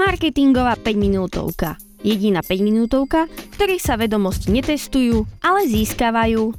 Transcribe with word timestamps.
Marketingová 0.00 0.80
5 0.80 0.96
minútovka. 0.96 1.76
Jediná 2.00 2.40
5 2.40 2.64
minútovka, 2.64 3.28
v 3.28 3.52
ktorej 3.52 3.84
sa 3.84 4.00
vedomosti 4.00 4.48
netestujú, 4.48 5.28
ale 5.44 5.68
získavajú. 5.68 6.56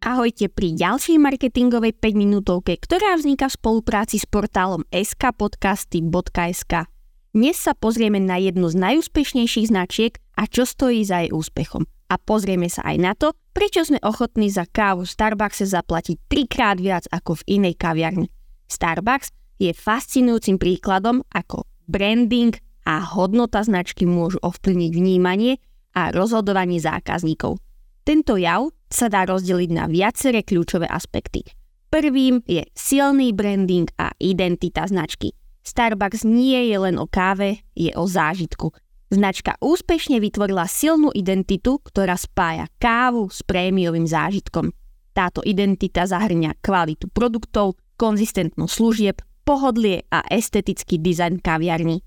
Ahojte 0.00 0.48
pri 0.48 0.72
ďalšej 0.72 1.20
marketingovej 1.20 1.92
5 1.92 2.16
minútovke, 2.16 2.80
ktorá 2.80 3.20
vzniká 3.20 3.52
v 3.52 3.56
spolupráci 3.60 4.16
s 4.16 4.24
portálom 4.24 4.88
skpodcasty.sk. 4.88 6.88
Dnes 7.36 7.56
sa 7.60 7.76
pozrieme 7.76 8.16
na 8.16 8.40
jednu 8.40 8.72
z 8.72 8.80
najúspešnejších 8.80 9.68
značiek 9.68 10.16
a 10.40 10.48
čo 10.48 10.64
stojí 10.64 11.04
za 11.04 11.20
jej 11.20 11.36
úspechom. 11.36 11.84
A 12.12 12.20
pozrieme 12.20 12.68
sa 12.68 12.84
aj 12.84 12.96
na 13.00 13.16
to, 13.16 13.32
Prečo 13.52 13.84
sme 13.84 14.00
ochotní 14.00 14.48
za 14.48 14.64
kávu 14.64 15.04
v 15.04 15.12
Starbuckse 15.12 15.68
zaplatiť 15.68 16.16
trikrát 16.24 16.80
viac 16.80 17.04
ako 17.12 17.44
v 17.44 17.60
inej 17.60 17.76
kaviarni? 17.76 18.32
Starbucks 18.64 19.28
je 19.60 19.76
fascinujúcim 19.76 20.56
príkladom, 20.56 21.20
ako 21.28 21.68
branding 21.84 22.56
a 22.88 23.04
hodnota 23.04 23.60
značky 23.60 24.08
môžu 24.08 24.40
ovplyvniť 24.40 24.90
vnímanie 24.96 25.60
a 25.92 26.08
rozhodovanie 26.08 26.80
zákazníkov. 26.80 27.60
Tento 28.08 28.40
jav 28.40 28.72
sa 28.88 29.12
dá 29.12 29.28
rozdeliť 29.28 29.70
na 29.70 29.84
viaceré 29.84 30.40
kľúčové 30.40 30.88
aspekty. 30.88 31.44
Prvým 31.92 32.40
je 32.48 32.64
silný 32.72 33.36
branding 33.36 33.84
a 34.00 34.16
identita 34.16 34.88
značky. 34.88 35.36
Starbucks 35.60 36.24
nie 36.24 36.72
je 36.72 36.76
len 36.80 36.96
o 36.96 37.04
káve, 37.04 37.60
je 37.76 37.92
o 37.92 38.08
zážitku. 38.08 38.72
Značka 39.12 39.60
úspešne 39.60 40.24
vytvorila 40.24 40.64
silnú 40.64 41.12
identitu, 41.12 41.76
ktorá 41.84 42.16
spája 42.16 42.64
kávu 42.80 43.28
s 43.28 43.44
prémiovým 43.44 44.08
zážitkom. 44.08 44.72
Táto 45.12 45.44
identita 45.44 46.08
zahrňa 46.08 46.56
kvalitu 46.64 47.12
produktov, 47.12 47.76
konzistentnosť 48.00 48.72
služieb, 48.72 49.16
pohodlie 49.44 50.08
a 50.08 50.24
estetický 50.32 50.96
dizajn 50.96 51.44
kaviarní. 51.44 52.00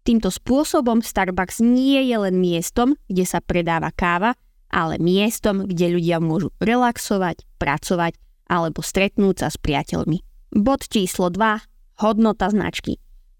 Týmto 0.00 0.32
spôsobom 0.32 1.04
Starbucks 1.04 1.60
nie 1.60 2.00
je 2.08 2.16
len 2.16 2.40
miestom, 2.40 2.96
kde 3.04 3.28
sa 3.28 3.44
predáva 3.44 3.92
káva, 3.92 4.32
ale 4.72 4.96
miestom, 4.96 5.68
kde 5.68 5.92
ľudia 5.92 6.24
môžu 6.24 6.56
relaxovať, 6.64 7.44
pracovať 7.60 8.16
alebo 8.48 8.80
stretnúť 8.80 9.44
sa 9.44 9.48
s 9.52 9.60
priateľmi. 9.60 10.24
Bod 10.56 10.88
číslo 10.88 11.28
2. 11.28 12.00
Hodnota 12.00 12.48
značky. 12.48 12.96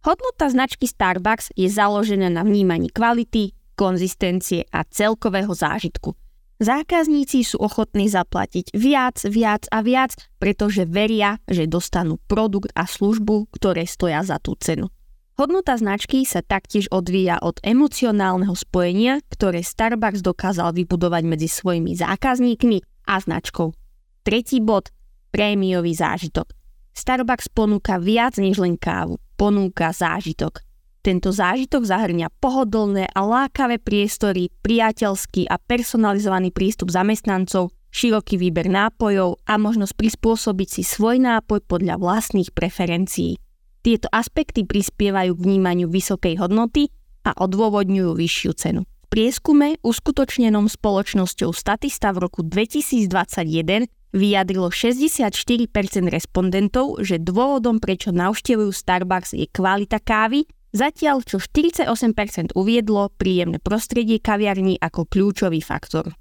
Hodnota 0.06 0.46
značky 0.46 0.86
Starbucks 0.86 1.50
je 1.58 1.66
založená 1.66 2.30
na 2.30 2.46
vnímaní 2.46 2.94
kvality, 2.94 3.50
konzistencie 3.74 4.62
a 4.70 4.86
celkového 4.86 5.50
zážitku. 5.50 6.14
Zákazníci 6.62 7.42
sú 7.42 7.58
ochotní 7.58 8.06
zaplatiť 8.06 8.70
viac, 8.70 9.18
viac 9.27 9.66
a 9.66 9.82
viac, 9.82 10.14
pretože 10.38 10.86
veria, 10.86 11.42
že 11.50 11.66
dostanú 11.66 12.22
produkt 12.30 12.70
a 12.78 12.86
službu, 12.86 13.50
ktoré 13.50 13.82
stoja 13.82 14.22
za 14.22 14.38
tú 14.38 14.54
cenu. 14.62 14.94
Hodnota 15.34 15.74
značky 15.74 16.22
sa 16.22 16.38
taktiež 16.38 16.86
odvíja 16.94 17.42
od 17.42 17.58
emocionálneho 17.66 18.54
spojenia, 18.54 19.18
ktoré 19.27 19.66
Starbucks 19.66 20.22
dokázal 20.22 20.70
vybudovať 20.70 21.22
medzi 21.27 21.50
svojimi 21.50 21.98
zákazníkmi 21.98 23.10
a 23.10 23.18
značkou. 23.18 23.74
Tretí 24.22 24.62
bod– 24.62 24.94
prémiový 25.34 25.98
zážitok. 25.98 26.54
Starbucks 26.94 27.50
ponúka 27.50 27.98
viac 27.98 28.38
než 28.38 28.62
len 28.62 28.78
kávu 28.78 29.18
ponúka 29.37 29.92
zážitok. 29.92 30.65
Tento 31.06 31.31
zážitok 31.31 31.87
zahrňa 31.87 32.34
pohodlné 32.42 33.06
a 33.15 33.20
lákavé 33.23 33.79
priestory, 33.79 34.51
priateľský 34.67 35.47
a 35.47 35.55
personalizovaný 35.55 36.51
prístup 36.51 36.91
zamestnancov, 36.91 37.70
široký 37.95 38.37
výber 38.37 38.67
nápojov 38.67 39.39
a 39.47 39.55
možnosť 39.55 39.95
prispôsobiť 39.95 40.69
si 40.69 40.83
svoj 40.83 41.23
nápoj 41.23 41.62
podľa 41.62 42.03
vlastných 42.03 42.51
preferencií. 42.51 43.39
Tieto 43.87 44.11
aspekty 44.11 44.67
prispievajú 44.67 45.39
k 45.39 45.45
vnímaniu 45.46 45.86
vysokej 45.86 46.42
hodnoty 46.42 46.91
a 47.23 47.30
odôvodňujú 47.39 48.19
vyššiu 48.19 48.52
cenu. 48.58 48.83
V 48.83 49.07
prieskume 49.07 49.79
uskutočnenom 49.86 50.67
spoločnosťou 50.67 51.55
Statista 51.55 52.11
v 52.11 52.27
roku 52.27 52.42
2021 52.42 53.86
vyjadrilo 54.14 54.70
64% 54.70 55.70
respondentov, 56.11 57.02
že 57.02 57.18
dôvodom, 57.18 57.83
prečo 57.83 58.14
navštevujú 58.14 58.70
Starbucks 58.70 59.34
je 59.34 59.46
kvalita 59.50 59.98
kávy, 59.98 60.46
zatiaľ 60.70 61.24
čo 61.24 61.40
48% 61.42 62.55
uviedlo 62.55 63.11
príjemné 63.16 63.58
prostredie 63.58 64.22
kaviarní 64.22 64.77
ako 64.78 65.08
kľúčový 65.08 65.64
faktor. 65.64 66.12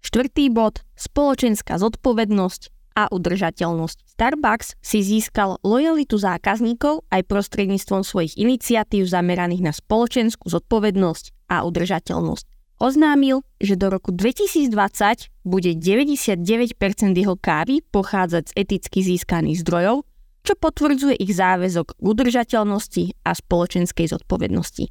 Štvrtý 0.00 0.54
bod– 0.54 0.86
spoločenská 0.94 1.82
zodpovednosť 1.82 2.94
a 2.96 3.12
udržateľnosť. 3.12 4.16
Starbucks 4.16 4.80
si 4.80 5.04
získal 5.04 5.60
lojalitu 5.60 6.16
zákazníkov 6.16 7.04
aj 7.12 7.28
prostredníctvom 7.28 8.06
svojich 8.06 8.38
iniciatív 8.40 9.04
zameraných 9.04 9.62
na 9.66 9.72
spoločenskú 9.74 10.48
zodpovednosť 10.48 11.52
a 11.52 11.66
udržateľnosť 11.68 12.55
oznámil, 12.80 13.44
že 13.60 13.76
do 13.76 13.88
roku 13.88 14.12
2020 14.12 15.32
bude 15.44 15.70
99% 15.76 16.76
jeho 17.16 17.36
kávy 17.36 17.80
pochádzať 17.88 18.44
z 18.50 18.52
eticky 18.56 18.98
získaných 19.02 19.62
zdrojov, 19.64 20.04
čo 20.46 20.54
potvrdzuje 20.54 21.18
ich 21.18 21.34
záväzok 21.34 21.98
k 21.98 22.00
udržateľnosti 22.00 23.04
a 23.26 23.34
spoločenskej 23.34 24.06
zodpovednosti. 24.14 24.84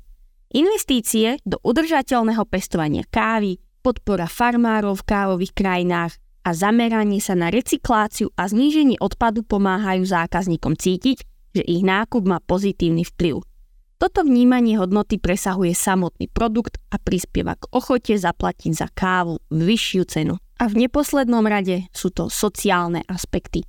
Investície 0.55 1.39
do 1.47 1.59
udržateľného 1.63 2.43
pestovania 2.47 3.03
kávy, 3.07 3.59
podpora 3.79 4.27
farmárov 4.27 4.99
v 4.99 5.07
kávových 5.07 5.53
krajinách 5.55 6.17
a 6.45 6.53
zameranie 6.53 7.23
sa 7.23 7.33
na 7.33 7.49
recykláciu 7.49 8.29
a 8.35 8.49
zníženie 8.49 8.99
odpadu 8.99 9.41
pomáhajú 9.41 10.05
zákazníkom 10.05 10.77
cítiť, 10.77 11.17
že 11.55 11.63
ich 11.63 11.81
nákup 11.81 12.23
má 12.27 12.43
pozitívny 12.43 13.07
vplyv 13.07 13.54
toto 13.95 14.27
vnímanie 14.27 14.75
hodnoty 14.75 15.15
presahuje 15.17 15.71
samotný 15.71 16.27
produkt 16.27 16.79
a 16.91 16.99
prispieva 16.99 17.55
k 17.55 17.67
ochote 17.71 18.11
zaplatiť 18.15 18.71
za 18.75 18.87
kávu 18.91 19.39
vyššiu 19.51 20.03
cenu. 20.03 20.35
A 20.59 20.71
v 20.71 20.87
neposlednom 20.87 21.43
rade 21.43 21.87
sú 21.91 22.11
to 22.11 22.31
sociálne 22.31 23.03
aspekty. 23.07 23.63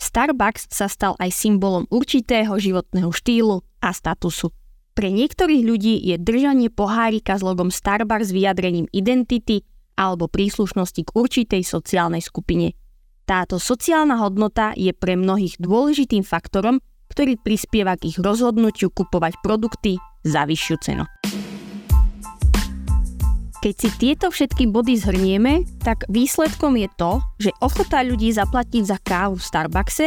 Starbucks 0.00 0.72
sa 0.72 0.88
stal 0.88 1.12
aj 1.20 1.28
symbolom 1.32 1.84
určitého 1.92 2.56
životného 2.56 3.12
štýlu 3.12 3.60
a 3.84 3.92
statusu. 3.92 4.48
Pre 4.96 5.08
niektorých 5.08 5.62
ľudí 5.64 6.00
je 6.00 6.16
držanie 6.16 6.72
pohárika 6.72 7.36
s 7.36 7.44
logom 7.44 7.68
Starbucks 7.68 8.32
vyjadrením 8.32 8.88
identity 8.92 9.64
alebo 9.96 10.28
príslušnosti 10.28 11.04
k 11.04 11.10
určitej 11.12 11.62
sociálnej 11.64 12.24
skupine. 12.24 12.72
Táto 13.28 13.60
sociálna 13.60 14.18
hodnota 14.18 14.72
je 14.74 14.90
pre 14.96 15.14
mnohých 15.14 15.60
dôležitým 15.60 16.24
faktorom, 16.24 16.80
ktorý 17.10 17.36
prispieva 17.42 17.98
k 17.98 18.14
ich 18.14 18.18
rozhodnutiu 18.22 18.94
kupovať 18.94 19.42
produkty 19.42 19.98
za 20.22 20.46
vyššiu 20.46 20.76
cenu. 20.80 21.04
Keď 23.60 23.74
si 23.76 23.88
tieto 24.00 24.32
všetky 24.32 24.72
body 24.72 24.96
zhrnieme, 24.96 25.68
tak 25.84 26.08
výsledkom 26.08 26.80
je 26.80 26.88
to, 26.96 27.20
že 27.36 27.52
ochota 27.60 28.00
ľudí 28.00 28.32
zaplatiť 28.32 28.82
za 28.88 28.96
kávu 28.96 29.36
v 29.36 29.44
Starbuckse 29.44 30.06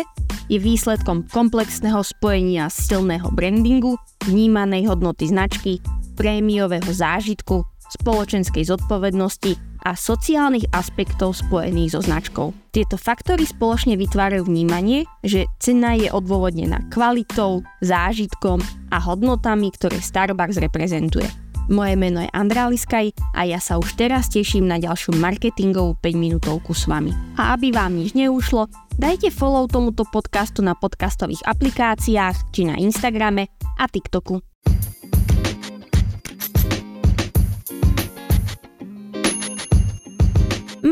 je 0.50 0.58
výsledkom 0.58 1.30
komplexného 1.30 2.02
spojenia 2.02 2.74
silného 2.74 3.30
brandingu, 3.30 3.94
vnímanej 4.26 4.90
hodnoty 4.90 5.30
značky, 5.30 5.78
prémiového 6.18 6.90
zážitku, 6.90 7.62
spoločenskej 8.00 8.66
zodpovednosti 8.66 9.74
a 9.84 9.94
sociálnych 9.94 10.72
aspektov 10.72 11.36
spojených 11.36 11.94
so 11.94 12.02
značkou. 12.02 12.48
Tieto 12.72 12.96
faktory 12.96 13.44
spoločne 13.44 14.00
vytvárajú 14.00 14.48
vnímanie, 14.48 15.04
že 15.22 15.46
cena 15.60 15.94
je 15.94 16.10
odôvodnená 16.10 16.88
kvalitou, 16.90 17.62
zážitkom 17.84 18.64
a 18.90 18.98
hodnotami, 18.98 19.70
ktoré 19.76 20.00
Starbucks 20.00 20.58
reprezentuje. 20.58 21.28
Moje 21.72 21.96
meno 21.96 22.20
je 22.20 22.28
Andrá 22.36 22.68
Liskaj 22.68 23.16
a 23.32 23.48
ja 23.48 23.56
sa 23.64 23.80
už 23.80 23.96
teraz 23.96 24.28
teším 24.28 24.68
na 24.68 24.76
ďalšiu 24.84 25.16
marketingovú 25.16 25.96
5 26.04 26.12
minútovku 26.12 26.76
s 26.76 26.92
vami. 26.92 27.16
A 27.40 27.56
aby 27.56 27.72
vám 27.72 27.96
nič 27.96 28.12
neušlo, 28.20 28.68
dajte 29.00 29.32
follow 29.32 29.72
tomuto 29.72 30.04
podcastu 30.04 30.60
na 30.60 30.76
podcastových 30.76 31.40
aplikáciách 31.48 32.52
či 32.52 32.68
na 32.68 32.76
Instagrame 32.76 33.48
a 33.80 33.88
TikToku. 33.88 34.53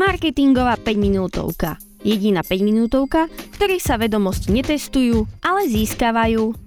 Marketingová 0.02 0.74
5 0.82 0.98
minútovka. 0.98 1.78
Jediná 2.02 2.42
5 2.42 2.66
minútovka, 2.66 3.30
v 3.30 3.54
ktorej 3.54 3.78
sa 3.78 3.94
vedomosti 3.94 4.50
netestujú, 4.50 5.30
ale 5.38 5.70
získavajú. 5.70 6.61